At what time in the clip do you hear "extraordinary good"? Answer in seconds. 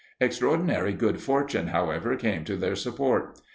0.19-1.21